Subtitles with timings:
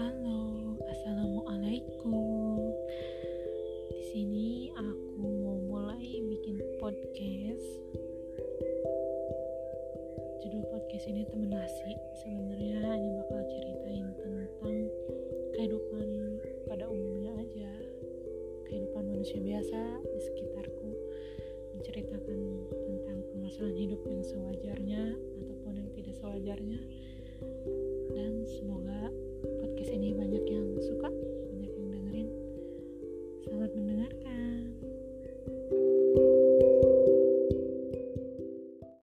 [0.00, 2.72] Halo, assalamualaikum.
[3.92, 7.68] Di sini aku mau mulai bikin podcast.
[10.40, 11.92] Judul podcast ini temen nasi.
[12.16, 14.88] Sebenarnya hanya bakal ceritain tentang
[15.60, 16.08] kehidupan
[16.64, 17.68] pada umumnya aja,
[18.72, 20.96] kehidupan manusia biasa di sekitarku,
[21.76, 22.40] menceritakan
[22.72, 25.02] tentang permasalahan hidup yang sewajarnya
[25.44, 26.80] ataupun yang tidak sewajarnya